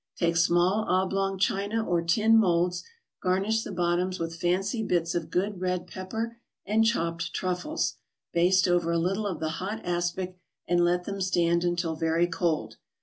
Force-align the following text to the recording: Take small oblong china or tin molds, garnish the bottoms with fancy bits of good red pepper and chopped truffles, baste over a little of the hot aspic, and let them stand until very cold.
Take 0.15 0.35
small 0.35 0.83
oblong 0.89 1.37
china 1.37 1.85
or 1.87 2.01
tin 2.01 2.35
molds, 2.35 2.83
garnish 3.21 3.61
the 3.63 3.71
bottoms 3.71 4.17
with 4.17 4.33
fancy 4.35 4.81
bits 4.81 5.13
of 5.13 5.29
good 5.29 5.61
red 5.61 5.85
pepper 5.85 6.37
and 6.65 6.83
chopped 6.83 7.33
truffles, 7.35 7.97
baste 8.33 8.67
over 8.67 8.91
a 8.91 8.97
little 8.97 9.27
of 9.27 9.39
the 9.39 9.49
hot 9.61 9.79
aspic, 9.85 10.39
and 10.67 10.83
let 10.83 11.03
them 11.03 11.21
stand 11.21 11.63
until 11.63 11.95
very 11.95 12.25
cold. 12.25 12.77